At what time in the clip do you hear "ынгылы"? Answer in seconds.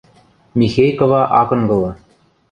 1.55-1.91